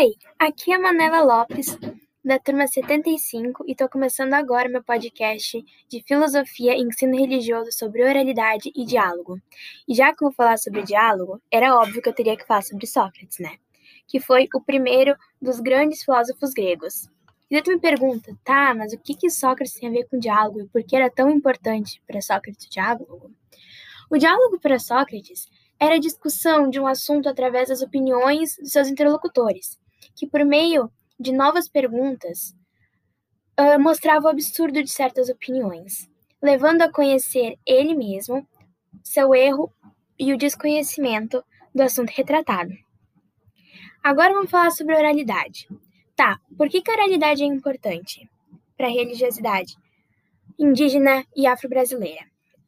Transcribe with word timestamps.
Oi, 0.00 0.14
aqui 0.38 0.72
é 0.72 0.78
Manela 0.78 1.24
Lopes, 1.24 1.76
da 2.24 2.38
turma 2.38 2.68
75, 2.68 3.64
e 3.66 3.72
estou 3.72 3.88
começando 3.88 4.32
agora 4.32 4.68
meu 4.68 4.80
podcast 4.80 5.60
de 5.88 6.04
filosofia 6.06 6.76
e 6.76 6.82
ensino 6.82 7.18
religioso 7.18 7.72
sobre 7.72 8.04
oralidade 8.04 8.70
e 8.76 8.84
diálogo. 8.84 9.40
E 9.88 9.94
já 9.96 10.14
que 10.14 10.22
eu 10.22 10.28
vou 10.28 10.32
falar 10.32 10.56
sobre 10.56 10.84
diálogo, 10.84 11.42
era 11.50 11.74
óbvio 11.74 12.00
que 12.00 12.08
eu 12.08 12.12
teria 12.12 12.36
que 12.36 12.46
falar 12.46 12.62
sobre 12.62 12.86
Sócrates, 12.86 13.40
né? 13.40 13.56
Que 14.06 14.20
foi 14.20 14.48
o 14.54 14.60
primeiro 14.60 15.16
dos 15.42 15.58
grandes 15.58 16.04
filósofos 16.04 16.52
gregos. 16.52 17.08
E 17.50 17.54
daí 17.54 17.62
tu 17.62 17.72
me 17.72 17.80
pergunta, 17.80 18.32
tá, 18.44 18.72
mas 18.76 18.92
o 18.92 18.98
que, 18.98 19.16
que 19.16 19.28
Sócrates 19.28 19.74
tem 19.74 19.88
a 19.88 19.92
ver 19.92 20.06
com 20.08 20.16
diálogo 20.16 20.60
e 20.60 20.68
por 20.68 20.84
que 20.84 20.94
era 20.94 21.10
tão 21.10 21.28
importante 21.28 22.00
para 22.06 22.20
Sócrates 22.20 22.68
o 22.68 22.70
diálogo? 22.70 23.32
O 24.08 24.16
diálogo 24.16 24.60
para 24.60 24.78
Sócrates 24.78 25.48
era 25.76 25.96
a 25.96 26.00
discussão 26.00 26.70
de 26.70 26.78
um 26.78 26.86
assunto 26.86 27.28
através 27.28 27.68
das 27.68 27.82
opiniões 27.82 28.54
de 28.62 28.70
seus 28.70 28.86
interlocutores, 28.86 29.76
que, 30.18 30.26
por 30.26 30.44
meio 30.44 30.90
de 31.18 31.32
novas 31.32 31.68
perguntas, 31.68 32.54
uh, 33.58 33.78
mostrava 33.80 34.26
o 34.26 34.30
absurdo 34.30 34.82
de 34.82 34.90
certas 34.90 35.28
opiniões, 35.28 36.08
levando 36.42 36.82
a 36.82 36.92
conhecer 36.92 37.56
ele 37.64 37.94
mesmo, 37.94 38.46
seu 39.02 39.34
erro 39.34 39.72
e 40.18 40.32
o 40.32 40.36
desconhecimento 40.36 41.44
do 41.74 41.82
assunto 41.82 42.10
retratado. 42.10 42.72
Agora 44.02 44.34
vamos 44.34 44.50
falar 44.50 44.70
sobre 44.70 44.96
oralidade. 44.96 45.68
Tá, 46.16 46.40
por 46.56 46.68
que, 46.68 46.82
que 46.82 46.90
a 46.90 46.94
oralidade 46.94 47.42
é 47.42 47.46
importante 47.46 48.28
para 48.76 48.88
a 48.88 48.90
religiosidade 48.90 49.76
indígena 50.58 51.24
e 51.36 51.46
afro-brasileira? 51.46 52.24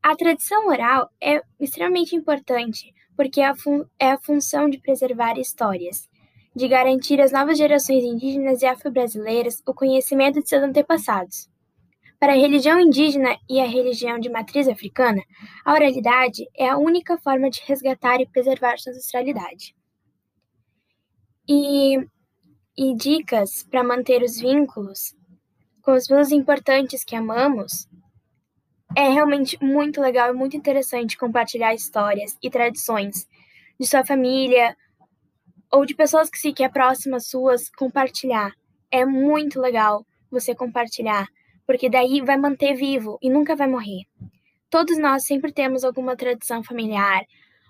A 0.00 0.14
tradição 0.14 0.68
oral 0.68 1.10
é 1.20 1.42
extremamente 1.58 2.14
importante 2.14 2.92
porque 3.16 3.40
é 3.40 3.46
a, 3.46 3.54
é 3.98 4.10
a 4.12 4.18
função 4.18 4.68
de 4.68 4.78
preservar 4.78 5.38
histórias, 5.38 6.08
de 6.54 6.68
garantir 6.68 7.20
às 7.20 7.32
novas 7.32 7.56
gerações 7.56 8.04
indígenas 8.04 8.62
e 8.62 8.66
afro-brasileiras 8.66 9.62
o 9.66 9.72
conhecimento 9.72 10.40
de 10.42 10.48
seus 10.48 10.62
antepassados. 10.62 11.50
Para 12.20 12.34
a 12.34 12.36
religião 12.36 12.78
indígena 12.78 13.36
e 13.50 13.60
a 13.60 13.66
religião 13.66 14.18
de 14.18 14.28
matriz 14.28 14.68
africana, 14.68 15.20
a 15.64 15.72
oralidade 15.72 16.46
é 16.56 16.68
a 16.68 16.78
única 16.78 17.18
forma 17.18 17.50
de 17.50 17.60
resgatar 17.66 18.20
e 18.20 18.26
preservar 18.26 18.78
sua 18.78 18.92
ancestralidade. 18.92 19.74
E, 21.48 21.98
e 22.78 22.94
dicas 22.94 23.64
para 23.64 23.82
manter 23.82 24.22
os 24.22 24.38
vínculos 24.38 25.16
com 25.82 25.92
os 25.94 26.06
meus 26.06 26.30
importantes 26.30 27.02
que 27.02 27.16
amamos 27.16 27.88
é 28.96 29.08
realmente 29.08 29.58
muito 29.60 30.00
legal 30.00 30.32
e 30.32 30.36
muito 30.36 30.56
interessante 30.56 31.18
compartilhar 31.18 31.74
histórias 31.74 32.36
e 32.40 32.48
tradições 32.48 33.26
de 33.80 33.86
sua 33.86 34.04
família 34.04 34.76
ou 35.72 35.86
de 35.86 35.94
pessoas 35.94 36.28
que 36.28 36.38
se 36.38 36.52
que 36.52 36.62
é 36.62 36.68
próximas 36.68 37.28
suas, 37.28 37.70
compartilhar. 37.70 38.52
É 38.90 39.06
muito 39.06 39.58
legal 39.58 40.04
você 40.30 40.54
compartilhar, 40.54 41.26
porque 41.66 41.88
daí 41.88 42.20
vai 42.20 42.36
manter 42.36 42.74
vivo 42.74 43.18
e 43.22 43.30
nunca 43.30 43.56
vai 43.56 43.66
morrer. 43.66 44.02
Todos 44.68 44.98
nós 44.98 45.24
sempre 45.24 45.52
temos 45.52 45.82
alguma 45.82 46.14
tradição 46.14 46.62
familiar 46.62 47.22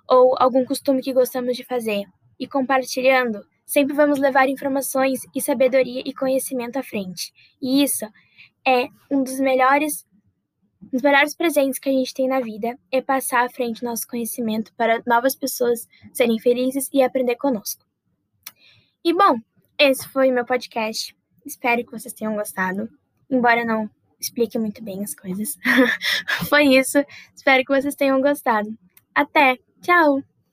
ou 0.09 0.35
algum 0.39 0.65
costume 0.65 1.01
que 1.01 1.13
gostamos 1.13 1.57
de 1.57 1.65
fazer, 1.65 2.05
e 2.39 2.47
compartilhando, 2.47 3.45
sempre 3.65 3.95
vamos 3.95 4.19
levar 4.19 4.49
informações 4.49 5.21
e 5.35 5.41
sabedoria 5.41 6.03
e 6.05 6.13
conhecimento 6.13 6.77
à 6.77 6.83
frente. 6.83 7.33
E 7.63 7.85
isso 7.85 8.05
é 8.67 8.89
um 9.11 9.23
dos 9.23 9.39
melhores 9.39 10.05
um 10.83 10.89
dos 10.91 11.03
melhores 11.03 11.37
presentes 11.37 11.79
que 11.79 11.89
a 11.89 11.93
gente 11.93 12.13
tem 12.13 12.27
na 12.27 12.41
vida 12.41 12.77
é 12.91 13.01
passar 13.01 13.47
à 13.47 13.49
frente 13.49 13.85
nosso 13.85 14.05
conhecimento 14.09 14.75
para 14.75 15.01
novas 15.07 15.37
pessoas 15.37 15.87
serem 16.13 16.41
felizes 16.41 16.89
e 16.93 17.01
aprender 17.01 17.37
conosco. 17.37 17.85
E 19.05 19.13
bom, 19.13 19.37
esse 19.79 20.09
foi 20.09 20.31
o 20.31 20.35
meu 20.35 20.45
podcast. 20.45 21.17
Espero 21.45 21.85
que 21.85 21.91
vocês 21.91 22.15
tenham 22.15 22.37
gostado, 22.37 22.89
embora 23.29 23.65
não 23.65 23.91
explique 24.21 24.59
muito 24.59 24.83
bem 24.83 25.03
as 25.03 25.15
coisas. 25.15 25.59
foi 26.49 26.77
isso. 26.77 27.05
Espero 27.35 27.65
que 27.65 27.75
vocês 27.75 27.97
tenham 27.97 28.21
gostado. 28.21 28.73
Até! 29.15 29.59
Tchau! 29.81 30.23